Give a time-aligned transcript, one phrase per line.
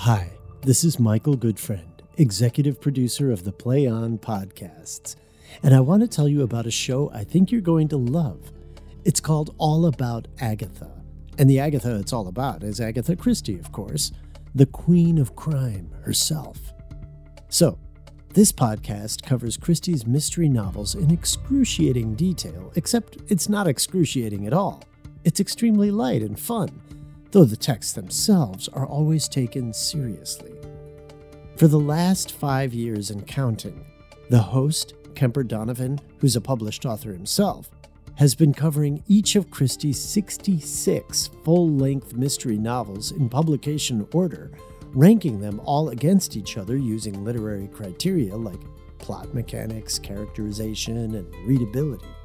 [0.00, 5.16] Hi, this is Michael Goodfriend, executive producer of the Play On podcasts,
[5.62, 8.52] and I want to tell you about a show I think you're going to love.
[9.04, 11.02] It's called All About Agatha,
[11.38, 14.12] and the Agatha it's all about is Agatha Christie, of course,
[14.54, 16.58] the queen of crime herself.
[17.48, 17.78] So,
[18.34, 24.84] this podcast covers Christie's mystery novels in excruciating detail, except it's not excruciating at all.
[25.24, 26.82] It's extremely light and fun,
[27.36, 30.54] though the texts themselves are always taken seriously.
[31.58, 33.84] For the last five years and counting,
[34.30, 37.68] the host, Kemper Donovan, who's a published author himself,
[38.14, 44.50] has been covering each of Christie's 66 full length mystery novels in publication order,
[44.94, 48.62] ranking them all against each other using literary criteria like
[48.96, 52.15] plot mechanics, characterization, and readability.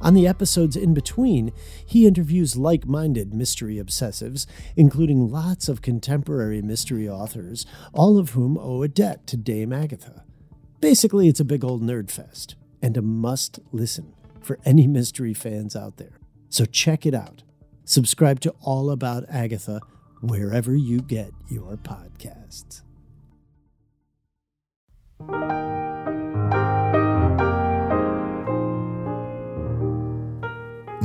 [0.00, 1.52] On the episodes in between,
[1.84, 8.58] he interviews like minded mystery obsessives, including lots of contemporary mystery authors, all of whom
[8.58, 10.24] owe a debt to Dame Agatha.
[10.80, 14.12] Basically, it's a big old nerd fest, and a must listen
[14.42, 16.18] for any mystery fans out there.
[16.48, 17.42] So check it out.
[17.84, 19.80] Subscribe to All About Agatha
[20.20, 22.82] wherever you get your podcasts.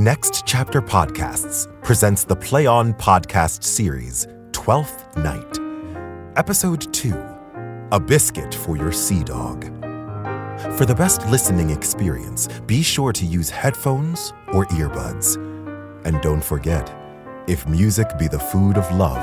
[0.02, 5.60] Next Chapter Podcasts presents the Play On podcast series, Twelfth Night.
[6.38, 7.14] Episode 2
[7.92, 9.64] A Biscuit for Your Sea Dog.
[10.76, 15.36] For the best listening experience, be sure to use headphones or earbuds.
[16.04, 16.92] And don't forget,
[17.48, 19.22] if music be the food of love,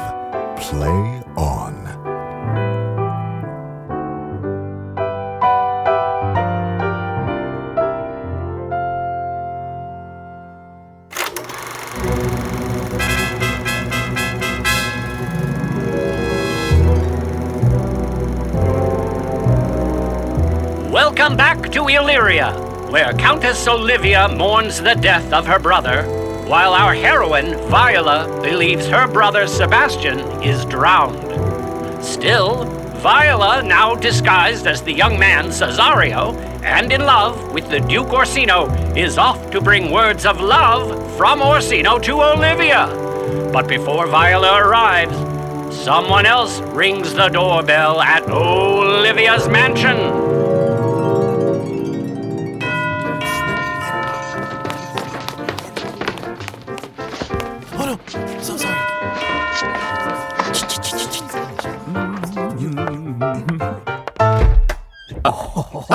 [0.61, 1.98] play on.
[21.29, 22.55] Welcome back to Illyria,
[22.89, 26.05] where Countess Olivia mourns the death of her brother,
[26.49, 32.03] while our heroine, Viola, believes her brother Sebastian is drowned.
[32.03, 32.65] Still,
[33.03, 38.71] Viola, now disguised as the young man Cesario, and in love with the Duke Orsino,
[38.97, 42.87] is off to bring words of love from Orsino to Olivia.
[43.53, 45.15] But before Viola arrives,
[45.77, 50.18] someone else rings the doorbell at Olivia's mansion.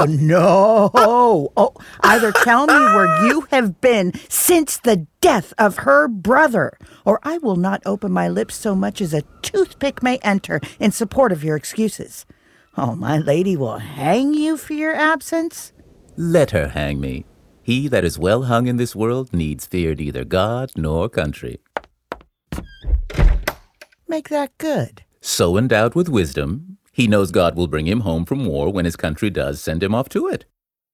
[0.04, 0.92] Oh no!
[1.56, 7.22] Oh, either tell me where you have been since the death of her brother, or
[7.24, 11.32] I will not open my lips so much as a toothpick may enter in support
[11.32, 12.26] of your excuses.
[12.76, 15.72] Oh, my lady will hang you for your absence.
[16.18, 17.24] Let her hang me.
[17.62, 21.62] He that is well hung in this world needs fear neither God nor country.
[24.10, 25.04] Make that good.
[25.22, 28.96] So endowed with wisdom, he knows God will bring him home from war when his
[28.96, 30.46] country does send him off to it.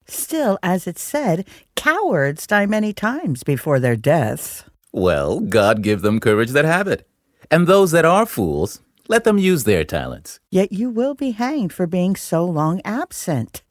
[0.07, 4.63] Still, as it said, cowards die many times before their deaths.
[4.91, 7.07] Well, God give them courage that have it.
[7.51, 10.39] And those that are fools, let them use their talents.
[10.49, 13.61] Yet you will be hanged for being so long absent,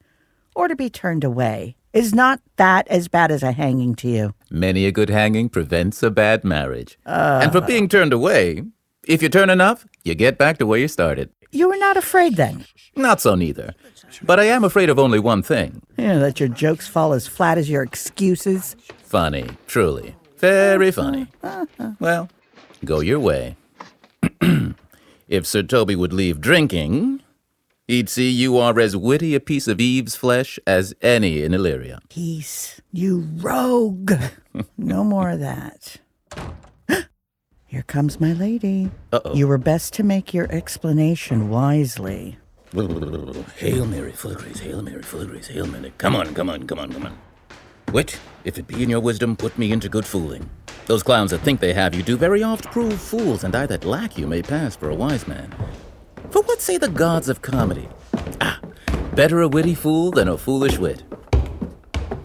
[0.55, 1.75] or to be turned away.
[1.91, 4.35] Is not that as bad as a hanging to you?
[4.51, 6.99] Many a good hanging prevents a bad marriage.
[7.05, 8.63] and for being turned away,
[9.07, 11.31] if you turn enough, you get back to where you started.
[11.51, 12.65] You were not afraid then.
[12.95, 13.73] Not so neither.
[14.21, 15.81] But I am afraid of only one thing.
[15.97, 18.75] Yeah, that your jokes fall as flat as your excuses.
[19.03, 20.15] Funny, truly.
[20.37, 21.27] Very funny.
[21.99, 22.29] Well,
[22.85, 23.55] go your way.
[25.29, 27.21] If Sir Toby would leave drinking,
[27.87, 31.99] he'd see you are as witty a piece of Eve's flesh as any in Illyria.
[32.09, 34.11] Peace, you rogue.
[34.77, 35.97] no more of that.
[37.69, 38.89] Here comes my lady.
[39.13, 39.35] Uh-oh.
[39.35, 42.39] You were best to make your explanation wisely.
[42.73, 45.93] Hail Mary, full of grace, Hail Mary, full of grace, Hail Mary.
[45.99, 47.15] Come on, come on, come on, come on.
[47.91, 50.49] Wit, if it be in your wisdom, put me into good fooling.
[50.87, 53.85] Those clowns that think they have you do very oft prove fools, and I that
[53.85, 55.53] lack you may pass for a wise man.
[56.31, 57.87] For what say the gods of comedy?
[58.41, 58.59] Ah,
[59.13, 61.03] better a witty fool than a foolish wit.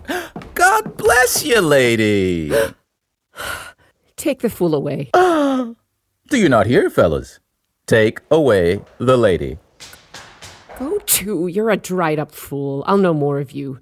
[0.54, 2.50] God bless you, lady.
[4.24, 5.10] Take the fool away.
[5.14, 5.76] Do
[6.38, 7.40] you not hear, fellas?
[7.84, 9.58] Take away the lady.
[10.78, 11.46] Go to.
[11.46, 12.84] You're a dried up fool.
[12.86, 13.80] I'll know more of you.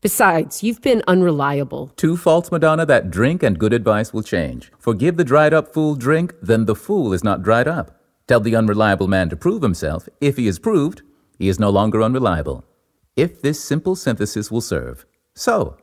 [0.00, 1.92] Besides, you've been unreliable.
[1.94, 4.72] Two faults, Madonna, that drink and good advice will change.
[4.76, 8.00] Forgive the dried up fool drink, then the fool is not dried up.
[8.26, 10.08] Tell the unreliable man to prove himself.
[10.20, 11.02] If he is proved,
[11.38, 12.64] he is no longer unreliable.
[13.14, 15.06] If this simple synthesis will serve,
[15.36, 15.76] so.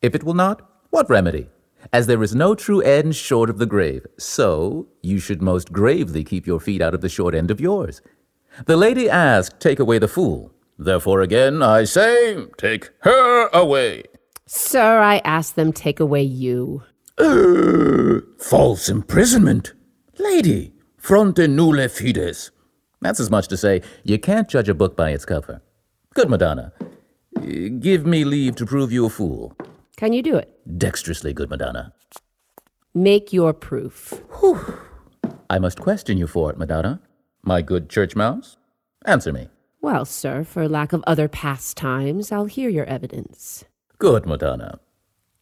[0.00, 1.48] If it will not, what remedy?
[1.92, 6.24] As there is no true end short of the grave, so you should most gravely
[6.24, 8.02] keep your feet out of the short end of yours.
[8.66, 10.52] The lady asked, Take away the fool.
[10.78, 14.04] Therefore, again, I say, Take her away.
[14.46, 16.82] Sir, I asked them take away you.
[18.38, 19.74] False imprisonment.
[20.18, 22.50] Lady, fronti nulla fides.
[23.00, 25.62] That's as much to say, you can't judge a book by its cover.
[26.14, 26.72] Good Madonna.
[27.36, 29.56] Uh, Give me leave to prove you a fool.
[29.98, 30.48] Can you do it?
[30.78, 31.92] Dexterously, good Madonna.
[32.94, 34.22] Make your proof.
[34.38, 34.78] Whew.
[35.50, 37.00] I must question you for it, Madonna.
[37.42, 38.58] My good church mouse.
[39.06, 39.48] Answer me.
[39.80, 43.64] Well, sir, for lack of other pastimes, I'll hear your evidence.
[43.98, 44.78] Good Madonna.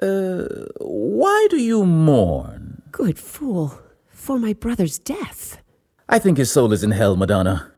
[0.01, 0.47] Uh,
[0.81, 2.81] why do you mourn?
[2.93, 3.79] Good fool.
[4.09, 5.61] For my brother's death.
[6.09, 7.73] I think his soul is in hell, Madonna.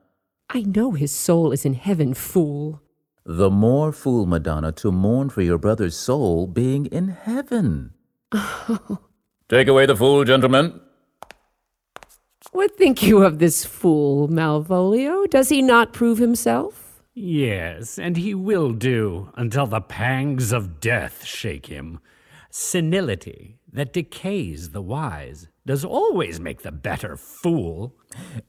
[0.48, 2.80] I know his soul is in heaven, fool.
[3.30, 7.92] The more fool, Madonna, to mourn for your brother's soul being in heaven.
[9.50, 10.80] Take away the fool, gentlemen.
[12.52, 15.28] What think you of this fool, Malvolio?
[15.28, 17.02] Does he not prove himself?
[17.12, 22.00] Yes, and he will do until the pangs of death shake him.
[22.48, 27.94] Senility that decays the wise does always make the better fool.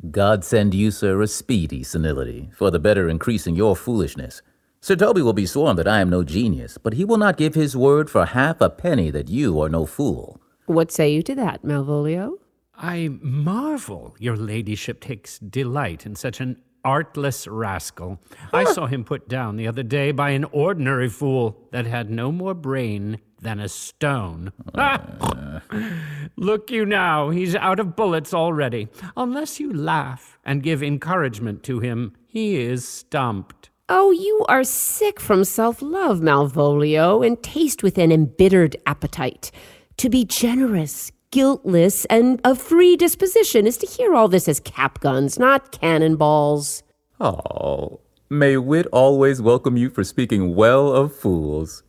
[0.10, 4.42] God send you, sir, a speedy senility, for the better increasing your foolishness.
[4.82, 7.54] Sir Toby will be sworn that I am no genius, but he will not give
[7.54, 10.40] his word for half a penny that you are no fool.
[10.68, 12.38] What say you to that, Malvolio?
[12.78, 18.22] I marvel your ladyship takes delight in such an artless rascal.
[18.54, 18.72] I ah.
[18.72, 22.54] saw him put down the other day by an ordinary fool that had no more
[22.54, 24.54] brain than a stone.
[26.38, 28.88] Look you now, he's out of bullets already.
[29.18, 33.69] Unless you laugh and give encouragement to him, he is stumped.
[33.92, 39.50] Oh, you are sick from self love, Malvolio, and taste with an embittered appetite.
[39.98, 45.00] To be generous, guiltless, and of free disposition is to hear all this as cap
[45.00, 46.84] guns, not cannonballs.
[47.20, 51.82] Oh, may wit always welcome you for speaking well of fools.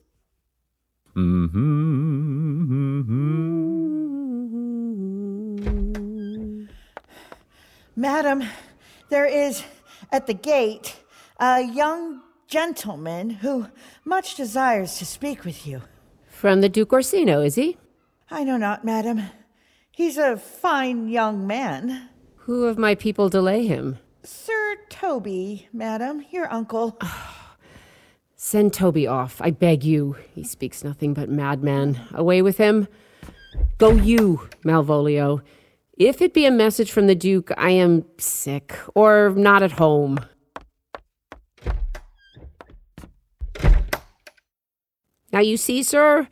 [1.14, 2.30] Mm-hmm.
[7.94, 8.42] Madam,
[9.10, 9.62] there is
[10.10, 10.96] at the gate
[11.40, 13.66] a young gentleman who
[14.04, 15.80] much desires to speak with you.
[16.28, 17.78] From the Duke Orsino, is he?
[18.30, 19.22] I know not, madam.
[19.90, 22.10] He's a fine young man.
[22.36, 23.98] Who of my people delay him?
[24.22, 26.98] Sir Toby, madam, your uncle.
[28.36, 30.16] Send Toby off, I beg you.
[30.34, 32.00] He speaks nothing but madman.
[32.12, 32.86] Away with him.
[33.78, 35.42] Go you, Malvolio.
[35.96, 40.20] If it be a message from the Duke, I am sick or not at home.
[45.32, 46.28] Now you see, sir,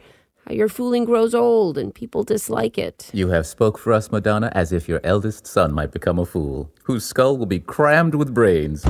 [0.47, 3.11] how your fooling grows old and people dislike it.
[3.13, 6.71] You have spoke for us, Madonna, as if your eldest son might become a fool,
[6.85, 8.85] whose skull will be crammed with brains.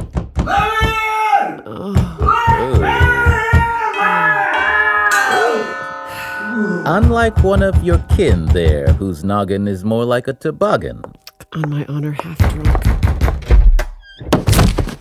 [6.90, 11.02] Unlike one of your kin there, whose noggin is more like a toboggan.
[11.52, 12.84] On my honor, half drunk.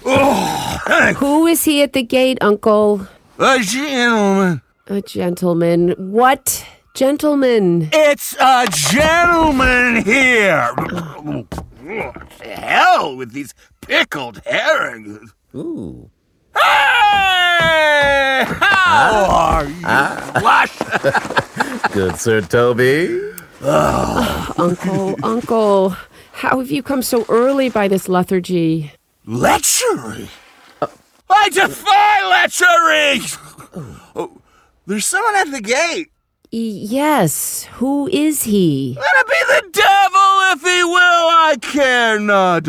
[0.05, 3.07] Oh, Who is he at the gate, Uncle?
[3.39, 4.61] A gentleman.
[4.89, 5.89] A gentleman.
[5.97, 7.89] What gentleman?
[7.91, 10.73] It's a gentleman here.
[12.41, 15.33] Hell with these pickled herrings.
[15.53, 16.09] Ooh.
[16.55, 18.45] Hey!
[18.47, 20.39] How are you?
[20.39, 20.77] Flush.
[21.91, 23.33] Good Sir Toby.
[23.61, 25.97] Uncle, Uncle.
[26.31, 28.93] How have you come so early by this lethargy?
[29.27, 30.29] Lechery?
[31.29, 33.37] I defy lechery!
[34.15, 34.41] Oh,
[34.87, 36.11] there's someone at the gate.
[36.49, 37.65] Yes.
[37.73, 38.97] Who is he?
[38.97, 42.63] Let it be the devil if he will, I care not.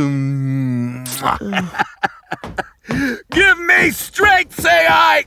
[3.31, 5.25] Give me strength, say I!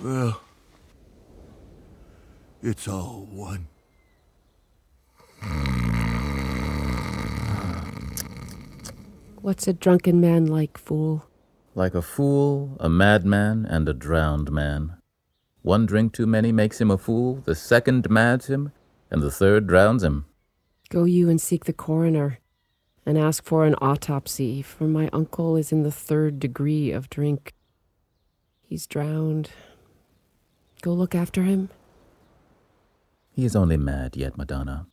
[0.00, 0.40] Well,
[2.60, 3.68] it's all one.
[9.40, 11.24] What's a drunken man like, fool?
[11.74, 14.98] Like a fool, a madman, and a drowned man.
[15.62, 18.72] One drink too many makes him a fool, the second mads him,
[19.10, 20.26] and the third drowns him.
[20.90, 22.40] Go you and seek the coroner,
[23.06, 27.54] and ask for an autopsy, for my uncle is in the third degree of drink.
[28.60, 29.50] He's drowned.
[30.82, 31.70] Go look after him.
[33.30, 34.88] He is only mad yet, Madonna,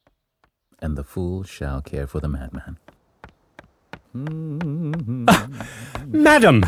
[0.80, 2.78] and the fool shall care for the madman.
[6.08, 6.66] Madam,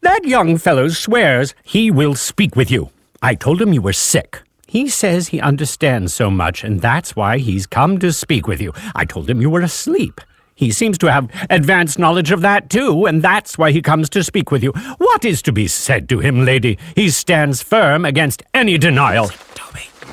[0.00, 2.88] that young fellow swears he will speak with you.
[3.20, 4.40] I told him you were sick.
[4.66, 8.72] He says he understands so much, and that's why he's come to speak with you.
[8.94, 10.22] I told him you were asleep.
[10.54, 14.24] He seems to have advanced knowledge of that too, and that's why he comes to
[14.24, 14.72] speak with you.
[14.96, 16.78] What is to be said to him, lady?
[16.96, 19.30] He stands firm against any denial.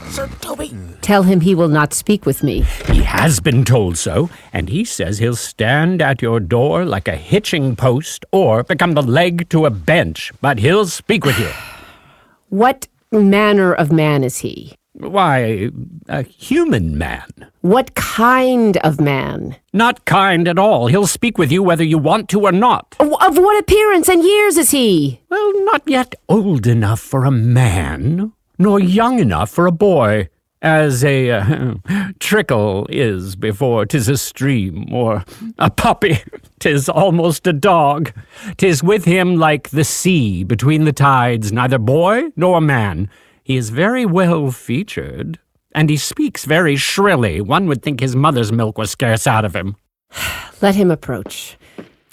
[0.10, 0.72] Sir Toby.
[1.02, 2.62] Tell him he will not speak with me.
[2.88, 7.16] He has been told so, and he says he'll stand at your door like a
[7.16, 11.50] hitching post or become the leg to a bench, but he'll speak with you.
[12.50, 14.76] What manner of man is he?
[14.94, 15.72] Why,
[16.08, 17.28] a human man.
[17.62, 19.58] What kind of man?
[19.74, 20.88] Not kind at all.
[20.88, 22.96] He'll speak with you whether you want to or not.
[23.00, 25.20] Of of what appearance and years is he?
[25.30, 30.30] Well, not yet old enough for a man, nor young enough for a boy,
[30.62, 31.76] as a uh,
[32.20, 35.24] trickle is before 'tis a stream, or
[35.60, 36.18] a puppy,
[36.60, 38.12] 'tis almost a dog.
[38.58, 43.10] 'Tis with him like the sea between the tides, neither boy nor man.
[43.44, 45.40] He is very well featured,
[45.74, 47.42] and he speaks very shrilly.
[47.42, 49.76] One would think his mother's milk was scarce out of him.
[50.62, 51.58] Let him approach.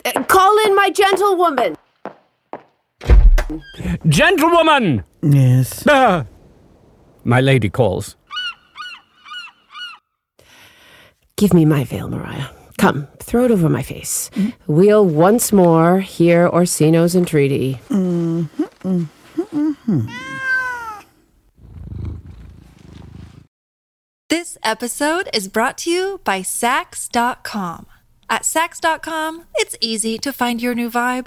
[0.04, 1.76] Uh, call in my gentlewoman.
[4.08, 5.04] Gentlewoman!
[5.22, 5.84] Yes.
[5.88, 6.26] Ah!
[7.24, 8.16] My lady calls.
[11.36, 12.50] Give me my veil, Maria.
[12.78, 14.30] Come, throw it over my face.
[14.66, 17.80] We'll once more hear Orsino's entreaty.
[17.88, 20.08] Mm-hmm, mm-hmm, mm-hmm.
[24.28, 27.86] This episode is brought to you by Saks.com.
[28.30, 31.26] At Saks.com, it's easy to find your new vibe.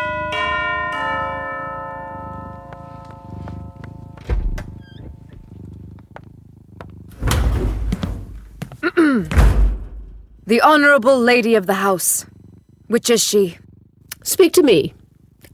[10.45, 12.25] The Honorable Lady of the House.
[12.87, 13.57] Which is she?
[14.23, 14.93] Speak to me.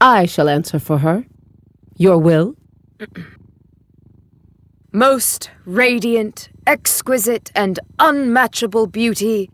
[0.00, 1.26] I shall answer for her.
[1.96, 2.56] Your will?
[4.92, 9.50] Most radiant, exquisite, and unmatchable beauty.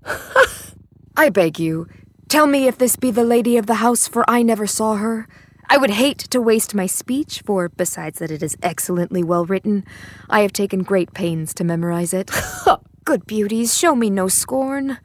[1.16, 1.88] I beg you,
[2.28, 5.26] tell me if this be the Lady of the House, for I never saw her.
[5.68, 9.84] I would hate to waste my speech, for besides that it is excellently well written,
[10.28, 12.30] I have taken great pains to memorize it.
[13.04, 14.96] Good beauties, show me no scorn.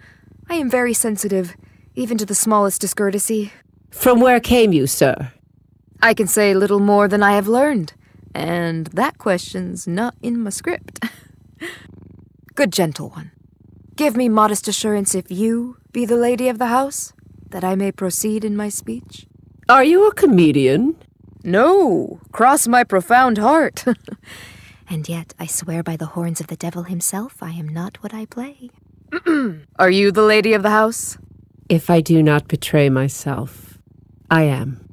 [0.50, 1.58] I am very sensitive,
[1.96, 3.52] even to the smallest discourtesy.
[3.92, 5.34] From where came you, sir?
[6.02, 7.92] I can say little more than I have learned,
[8.34, 11.04] and that question's not in my script.
[12.56, 13.32] Good gentle one,
[13.98, 17.12] give me modest assurance if you be the lady of the house,
[17.50, 19.26] that I may proceed in my speech.
[19.68, 20.96] Are you a comedian?
[21.44, 23.84] No, cross my profound heart.
[24.90, 28.14] and yet I swear by the horns of the devil himself, I am not what
[28.14, 28.72] I play.
[29.80, 31.18] Are you the lady of the house?
[31.70, 33.78] If I do not betray myself,
[34.32, 34.86] I am.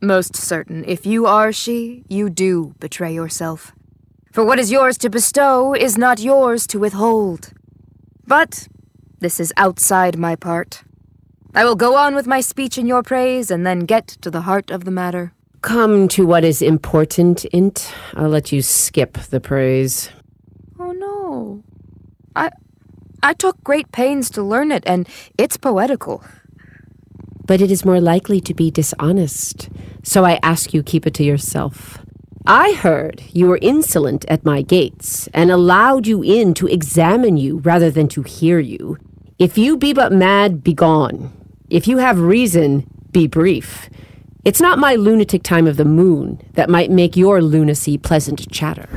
[0.00, 3.72] Most certain, if you are she, you do betray yourself.
[4.32, 7.52] For what is yours to bestow is not yours to withhold.
[8.26, 8.66] But
[9.20, 10.82] this is outside my part.
[11.54, 14.40] I will go on with my speech in your praise and then get to the
[14.40, 15.32] heart of the matter.
[15.62, 17.94] Come to what is important, Int.
[18.16, 20.10] I'll let you skip the praise.
[20.78, 21.62] Oh no.
[22.34, 22.50] I
[23.22, 26.24] I took great pains to learn it, and it's poetical.
[27.46, 29.70] But it is more likely to be dishonest,
[30.02, 31.98] so I ask you keep it to yourself.
[32.44, 37.58] I heard you were insolent at my gates, and allowed you in to examine you
[37.58, 38.98] rather than to hear you.
[39.38, 41.32] If you be but mad, begone.
[41.70, 43.88] If you have reason, be brief.
[44.44, 48.88] It's not my lunatic time of the moon that might make your lunacy pleasant chatter.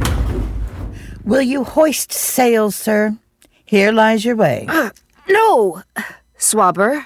[1.24, 3.16] Will you hoist sail, sir?
[3.64, 4.66] Here lies your way.
[4.68, 4.90] Uh,
[5.30, 5.84] no,
[6.36, 7.06] Swabber.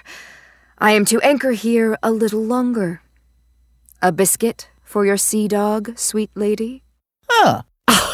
[0.77, 3.01] I am to anchor here a little longer.
[4.01, 6.83] A biscuit for your sea dog, sweet lady?
[7.29, 7.63] Huh.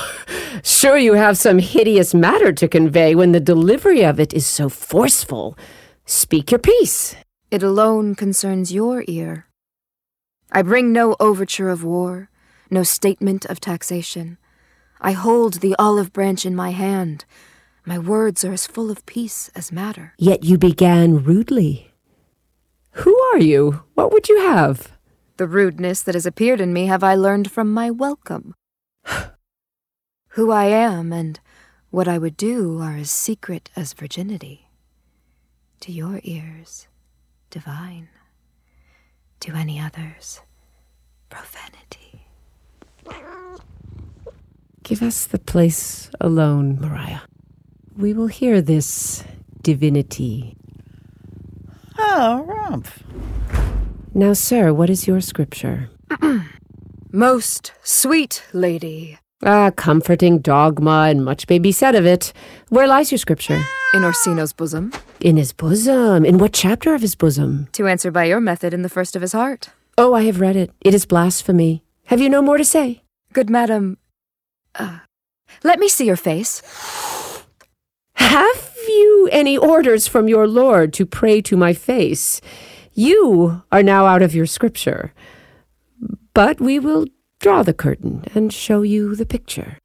[0.63, 4.69] Sure, you have some hideous matter to convey when the delivery of it is so
[4.69, 5.55] forceful.
[6.05, 7.15] Speak your piece.
[7.51, 9.45] It alone concerns your ear.
[10.51, 12.29] I bring no overture of war,
[12.69, 14.37] no statement of taxation.
[15.01, 17.25] I hold the olive branch in my hand.
[17.85, 20.13] My words are as full of peace as matter.
[20.17, 21.91] Yet you began rudely.
[22.91, 23.83] Who are you?
[23.93, 24.93] What would you have?
[25.37, 28.55] The rudeness that has appeared in me have I learned from my welcome.
[30.29, 31.39] Who I am and
[31.89, 34.69] what I would do are as secret as virginity.
[35.81, 36.87] To your ears,
[37.49, 38.09] divine.
[39.45, 40.41] To any others,
[41.29, 42.25] profanity.
[44.81, 47.21] Give us the place alone, Maria.
[47.95, 49.23] We will hear this
[49.61, 50.57] divinity.
[51.95, 53.03] Ah, oh, rumph.
[54.15, 55.91] Now, sir, what is your scripture?
[57.11, 59.19] Most sweet lady.
[59.45, 62.33] Ah, comforting dogma, and much may be said of it.
[62.69, 63.61] Where lies your scripture?
[63.93, 64.91] In Orsino's bosom.
[65.21, 66.25] In his bosom?
[66.25, 67.67] In what chapter of his bosom?
[67.73, 69.69] To answer by your method, in the first of his heart.
[69.99, 70.71] Oh, I have read it.
[70.81, 71.83] It is blasphemy.
[72.05, 73.03] Have you no more to say?
[73.33, 73.97] Good madam,
[74.79, 74.99] uh,
[75.63, 76.61] let me see your face.
[78.15, 82.41] Have you any orders from your lord to pray to my face?
[82.93, 85.13] You are now out of your scripture.
[86.33, 87.07] But we will
[87.45, 89.77] draw the curtain and show you the picture.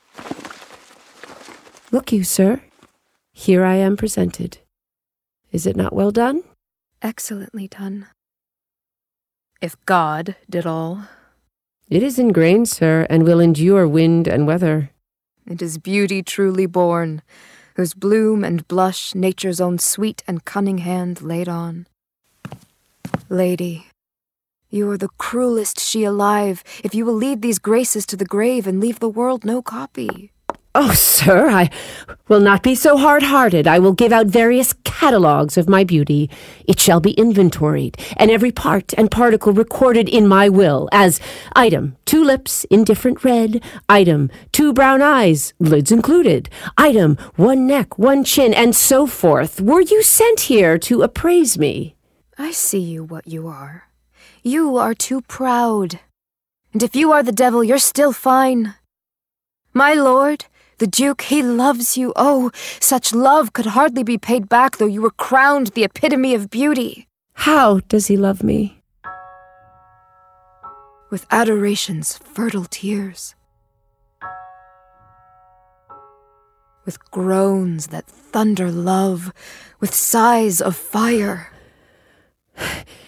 [1.92, 2.62] Look you, sir.
[3.34, 4.56] Here I am presented.
[5.52, 6.42] Is it not well done?
[7.02, 8.06] Excellently done.
[9.60, 11.04] If God did all.
[11.90, 14.92] It is ingrained, sir, and will endure wind and weather.
[15.46, 17.20] It is beauty truly born,
[17.76, 21.86] whose bloom and blush nature's own sweet and cunning hand laid on.
[23.28, 23.89] Lady,
[24.70, 28.66] you are the cruelest she alive, if you will lead these graces to the grave
[28.66, 30.32] and leave the world no copy.
[30.72, 31.68] Oh, sir, I
[32.28, 33.66] will not be so hard hearted.
[33.66, 36.30] I will give out various catalogues of my beauty.
[36.64, 41.18] It shall be inventoried, and every part and particle recorded in my will as
[41.56, 48.22] item, two lips, indifferent red, item, two brown eyes, lids included, item, one neck, one
[48.22, 49.60] chin, and so forth.
[49.60, 51.96] Were you sent here to appraise me?
[52.38, 53.89] I see you what you are.
[54.42, 56.00] You are too proud.
[56.72, 58.74] And if you are the devil, you're still fine.
[59.74, 60.46] My lord,
[60.78, 62.14] the Duke, he loves you.
[62.16, 62.50] Oh,
[62.80, 67.06] such love could hardly be paid back, though you were crowned the epitome of beauty.
[67.34, 68.80] How does he love me?
[71.10, 73.34] With adoration's fertile tears.
[76.86, 79.34] With groans that thunder love,
[79.80, 81.52] with sighs of fire.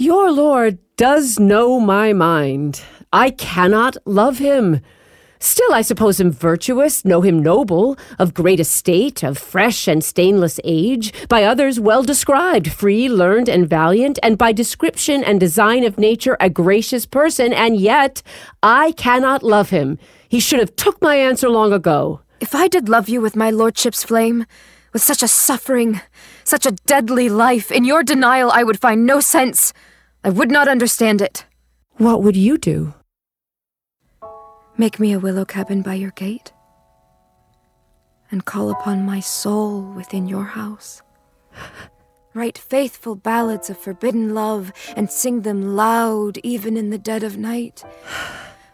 [0.00, 2.82] Your lord does know my mind.
[3.12, 4.80] I cannot love him.
[5.40, 10.60] Still, I suppose him virtuous, know him noble, of great estate, of fresh and stainless
[10.62, 15.98] age, by others well described, free, learned, and valiant, and by description and design of
[15.98, 18.22] nature a gracious person, and yet
[18.62, 19.98] I cannot love him.
[20.28, 22.20] He should have took my answer long ago.
[22.38, 24.46] If I did love you with my lordship's flame,
[24.92, 26.00] with such a suffering,
[26.44, 29.72] such a deadly life, in your denial I would find no sense.
[30.24, 31.46] I would not understand it.
[31.96, 32.94] What would you do?
[34.76, 36.52] Make me a willow cabin by your gate,
[38.30, 41.02] and call upon my soul within your house.
[42.34, 47.36] Write faithful ballads of forbidden love, and sing them loud even in the dead of
[47.36, 47.84] night.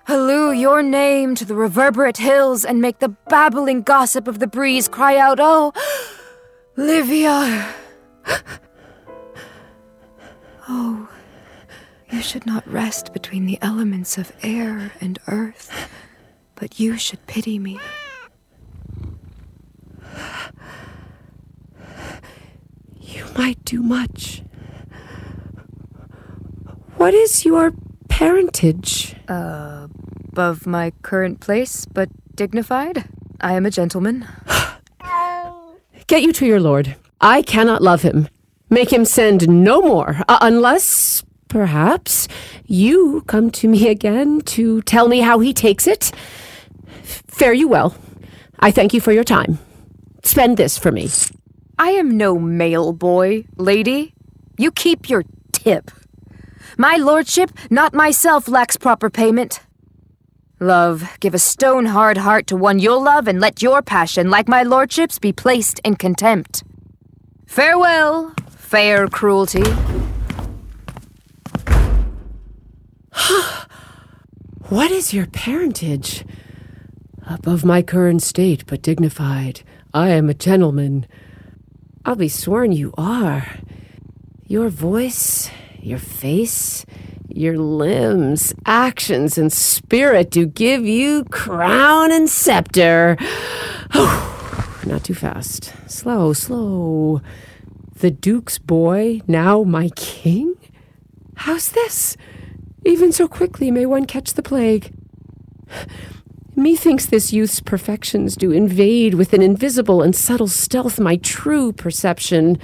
[0.07, 4.89] Halloo your name to the reverberate hills, and make the babbling gossip of the breeze
[4.89, 5.73] cry out, Oh,
[6.77, 7.75] Livia!
[10.69, 11.09] Oh,
[12.15, 15.91] You should not rest between the elements of air and earth,
[16.55, 17.81] but you should pity me.
[23.01, 24.45] You might do much.
[26.99, 27.73] What is your
[28.09, 29.17] parentage?
[29.27, 29.89] Uh,
[30.29, 33.09] above my current place, but dignified.
[33.41, 34.25] I am a gentleman.
[36.07, 36.95] Get you to your lord.
[37.21, 38.29] I cannot love him.
[38.71, 41.24] Make him send no more, uh, unless,
[41.55, 42.27] perhaps,
[42.67, 46.11] you come to me again to tell me how he takes it.
[47.05, 47.95] Fare you well.
[48.59, 49.61] I thank you for your time.
[50.25, 51.09] Spend this for me.
[51.79, 54.15] I am no mail boy, lady.
[54.59, 55.93] You keep your tip.
[56.77, 59.61] My lordship, not myself, lacks proper payment.
[60.59, 64.49] Love, give a stone hard heart to one you'll love, and let your passion, like
[64.49, 66.65] my lordship's, be placed in contempt.
[67.47, 69.63] Farewell, fair cruelty.
[74.69, 76.25] What is your parentage?
[77.27, 79.61] Above my current state, but dignified.
[79.93, 81.07] I am a gentleman.
[82.05, 83.47] I'll be sworn you are.
[84.47, 85.51] Your voice,
[85.81, 86.87] your face,
[87.29, 93.17] your limbs, actions, and spirit do give you crown and scepter.
[93.97, 95.73] Oh, not too fast.
[95.87, 97.23] Slow, slow.
[98.01, 100.57] The Duke's boy, now my king?
[101.37, 102.17] How's this?
[102.85, 104.93] Even so quickly may one catch the plague.
[106.57, 112.59] Methinks this youth's perfections do invade with an invisible and subtle stealth my true perception.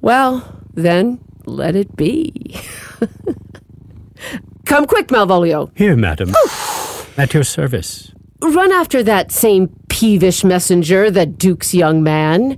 [0.00, 2.60] Well, then, let it be.
[4.64, 5.70] Come quick, Malvolio.
[5.76, 6.32] Here, madam.
[7.16, 8.12] At your service.
[8.40, 12.56] Run after that same peevish messenger, the Duke's young man.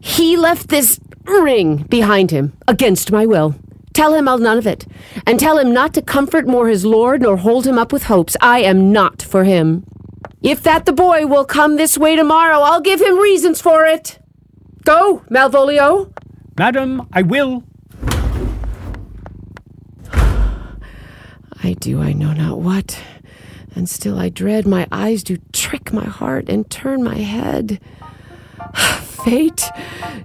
[0.00, 3.54] He left this ring behind him, against my will.
[3.94, 4.86] Tell him I'll none of it.
[5.26, 8.36] And tell him not to comfort more his lord nor hold him up with hopes.
[8.42, 9.86] I am not for him.
[10.42, 14.18] If that the boy will come this way tomorrow, I'll give him reasons for it.
[14.84, 16.12] Go, Malvolio.
[16.58, 17.64] Madam, I will.
[21.62, 23.00] I do I know not what,
[23.74, 27.80] and still I dread my eyes do trick my heart and turn my head.
[29.24, 29.70] Fate,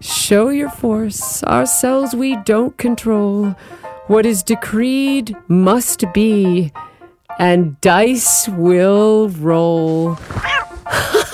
[0.01, 1.43] show your force.
[1.43, 3.55] Ourselves we don't control.
[4.07, 6.71] What is decreed must be,
[7.37, 10.17] and dice will roll.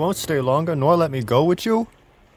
[0.00, 1.86] You won't stay longer nor let me go with you?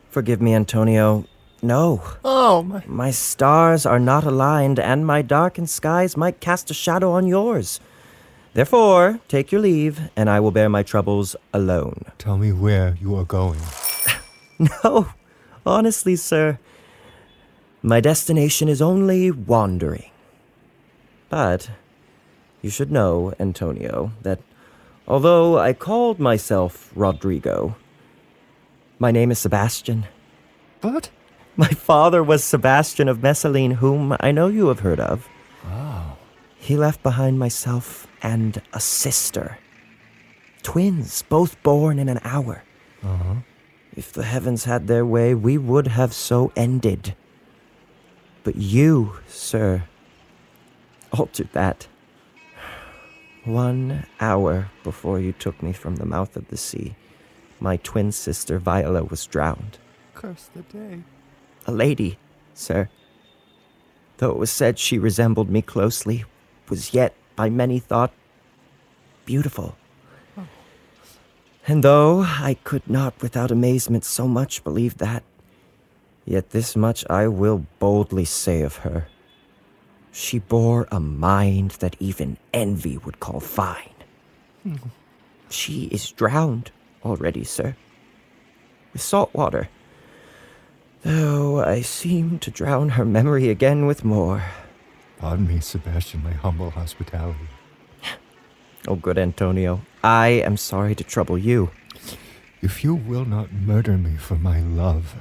[0.10, 1.24] Forgive me, Antonio.
[1.62, 2.04] No.
[2.26, 2.84] Oh, my.
[2.86, 7.80] My stars are not aligned, and my darkened skies might cast a shadow on yours.
[8.54, 12.04] Therefore, take your leave, and I will bear my troubles alone.
[12.18, 13.62] Tell me where you are going.
[14.84, 15.14] No,
[15.66, 16.60] honestly, sir.
[17.82, 20.12] My destination is only wandering.
[21.30, 21.70] But
[22.62, 24.42] you should know, Antonio, that
[25.08, 27.76] although I called myself Rodrigo,
[29.00, 30.06] my name is Sebastian.
[30.82, 31.10] What?
[31.56, 35.28] My father was Sebastian of Messaline, whom I know you have heard of.
[35.66, 36.18] Oh.
[36.58, 39.60] He left behind myself and a sister.
[40.64, 42.64] Twins, both born in an hour.
[43.04, 43.36] Uh huh.
[43.96, 47.16] If the heavens had their way, we would have so ended.
[48.44, 49.84] But you, sir,
[51.12, 51.88] altered that.
[53.46, 56.96] One hour before you took me from the mouth of the sea,
[57.60, 59.80] my twin sister Viola was drowned.
[60.16, 61.04] Curse the day.
[61.66, 62.18] A lady,
[62.54, 62.90] sir.
[64.18, 66.24] Though it was said she resembled me closely,
[66.70, 68.14] was yet by many thought
[69.26, 69.76] beautiful.
[71.68, 75.24] And though I could not without amazement so much believe that,
[76.26, 79.08] yet this much I will boldly say of her.
[80.14, 83.90] She bore a mind that even envy would call fine.
[85.50, 86.72] She is drowned
[87.04, 87.76] already, sir,
[88.94, 89.70] with salt water.
[91.02, 94.44] Though I seem to drown her memory again with more.
[95.18, 97.50] Pardon me, Sebastian, my humble hospitality.
[98.88, 101.72] Oh, good Antonio, I am sorry to trouble you.
[102.62, 105.16] If you will not murder me for my love,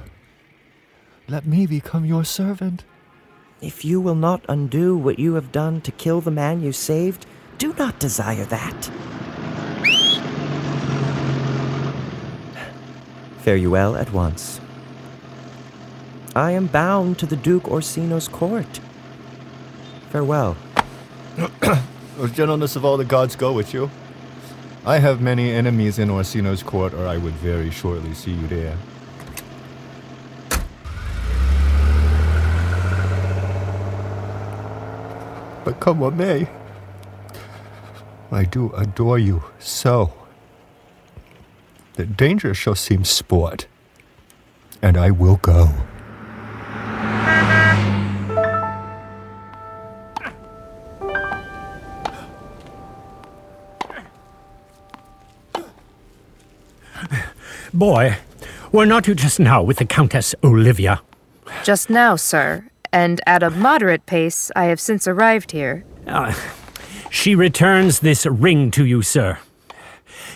[1.27, 2.83] let me become your servant.
[3.63, 7.25] If you will not undo what you have done to kill the man you saved,
[7.57, 8.91] do not desire that.
[13.37, 14.59] Fare you well at once.
[16.35, 18.81] I am bound to the Duke Orsino's court.
[20.09, 20.57] Farewell.
[22.15, 23.89] The gentleness of all the gods go with you.
[24.85, 28.77] I have many enemies in Orsino's court, or I would very shortly see you there.
[35.63, 36.47] But come what may,
[38.31, 40.13] I do adore you so
[41.93, 43.67] that danger shall seem sport,
[44.81, 45.69] and I will go.
[57.73, 58.17] Boy,
[58.71, 61.01] were not you just now with the Countess Olivia?
[61.63, 65.83] Just now, sir, and at a moderate pace, I have since arrived here.
[66.07, 66.33] Uh,
[67.09, 69.39] she returns this ring to you, sir.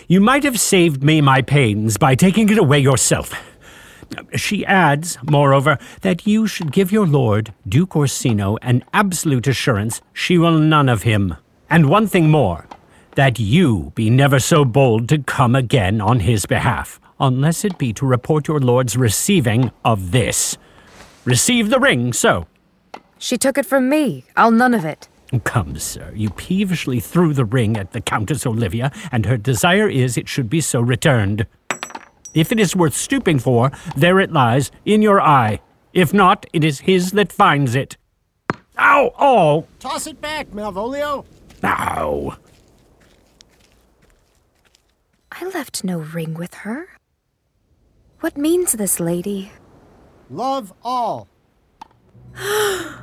[0.08, 3.32] You might have saved me my pains by taking it away yourself.
[4.34, 10.38] She adds, moreover, that you should give your lord, Duke Orsino, an absolute assurance she
[10.38, 11.36] will none of him.
[11.70, 12.66] And one thing more,
[13.16, 17.92] that you be never so bold to come again on his behalf, unless it be
[17.94, 20.56] to report your lord's receiving of this.
[21.28, 22.46] Receive the ring, so.
[23.18, 24.24] She took it from me.
[24.34, 25.08] I'll none of it.
[25.44, 30.16] Come, sir, you peevishly threw the ring at the Countess Olivia, and her desire is
[30.16, 31.46] it should be so returned.
[32.32, 35.60] If it is worth stooping for, there it lies, in your eye.
[35.92, 37.98] If not, it is his that finds it.
[38.78, 39.12] Ow!
[39.18, 39.66] Oh!
[39.80, 41.26] Toss it back, Malvolio.
[41.62, 42.38] Ow!
[45.30, 46.88] I left no ring with her.
[48.20, 49.52] What means this lady?
[50.30, 51.28] Love all.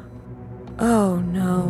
[0.77, 1.67] Oh no.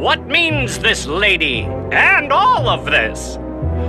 [0.00, 3.36] What means this lady and all of this?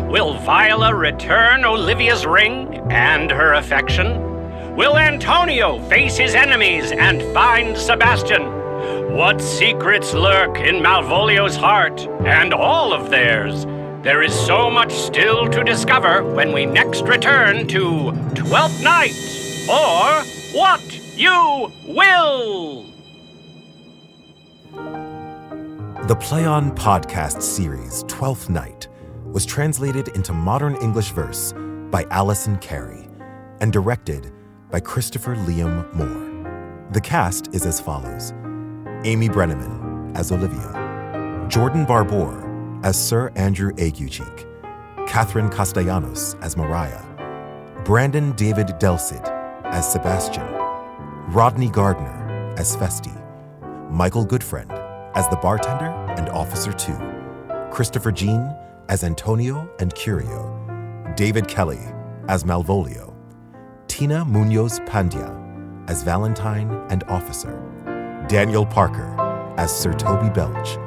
[0.10, 4.76] Will Viola return Olivia's ring and her affection?
[4.76, 8.42] Will Antonio face his enemies and find Sebastian?
[9.16, 13.66] What secrets lurk in Malvolio's heart and all of theirs?
[14.04, 19.14] There is so much still to discover when we next return to Twelfth Night,
[19.69, 20.82] or What
[21.15, 22.86] You Will!
[26.08, 28.88] The Play On podcast series, Twelfth Night,
[29.26, 31.54] was translated into modern English verse
[31.91, 33.08] by Alison Carey
[33.60, 34.34] and directed
[34.71, 36.89] by Christopher Liam Moore.
[36.91, 38.32] The cast is as follows
[39.06, 47.06] Amy Brenneman as Olivia, Jordan Barbour as Sir Andrew Aguecheek, Catherine Castellanos as Maria,
[47.86, 49.41] Brandon David Delcid
[49.72, 50.46] as Sebastian,
[51.32, 53.10] Rodney Gardner as Feste,
[53.90, 54.72] Michael Goodfriend
[55.16, 58.54] as the bartender and Officer 2, Christopher Jean
[58.90, 61.80] as Antonio and Curio, David Kelly
[62.28, 63.14] as Malvolio,
[63.88, 67.58] Tina Munoz Pandya as Valentine and Officer,
[68.28, 69.16] Daniel Parker
[69.58, 70.78] as Sir Toby Belch,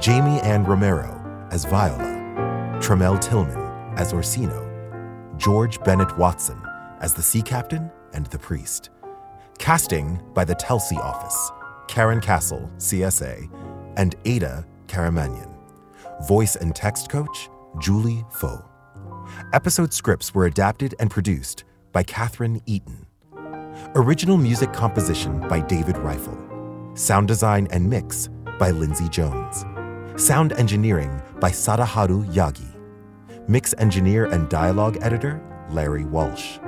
[0.00, 1.16] Jamie Ann Romero
[1.50, 3.58] as Viola, Tramell Tillman
[3.98, 4.68] as Orsino,
[5.36, 6.60] George Bennett Watson
[7.00, 8.90] as the Sea Captain and the Priest.
[9.58, 11.50] Casting by the Telsey Office,
[11.88, 13.50] Karyn Casl, CSA,
[13.96, 15.54] and Ada Karamanian.
[16.26, 18.64] Voice and text coach, Julie Foe.
[19.52, 23.06] Episode scripts were adapted and produced by Catherine Eaton.
[23.94, 26.38] Original music composition by David Rifle.
[26.94, 29.64] Sound design and mix by Lindsay Jones.
[30.16, 32.68] Sound engineering by Sadaharu Yagi.
[33.48, 36.58] Mix engineer and dialogue editor Larry Walsh.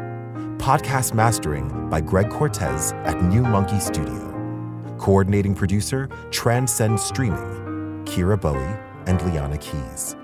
[0.62, 4.96] Podcast mastering by Greg Cortez at New Monkey Studio.
[4.96, 10.14] Coordinating producer Transcend Streaming, Kira Bowie and Liana Keys.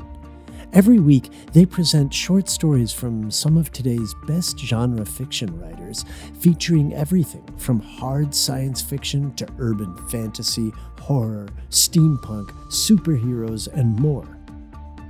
[0.74, 6.04] Every week, they present short stories from some of today's best genre fiction writers,
[6.38, 14.28] featuring everything from hard science fiction to urban fantasy, horror, steampunk, superheroes, and more.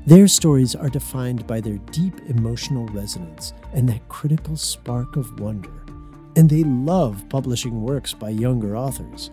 [0.06, 5.75] Their stories are defined by their deep emotional resonance and that critical spark of wonder,
[6.36, 9.30] and they love publishing works by younger authors.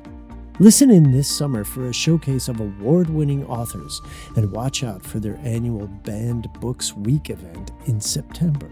[0.60, 4.02] Listen in this summer for a showcase of award winning authors
[4.36, 8.70] and watch out for their annual Banned Books Week event in September.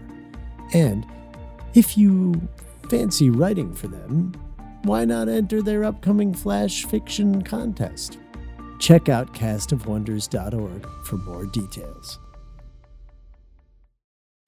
[0.72, 1.06] And
[1.74, 2.48] if you
[2.88, 4.32] fancy writing for them,
[4.84, 8.18] why not enter their upcoming Flash Fiction contest?
[8.78, 12.18] Check out castofwonders.org for more details.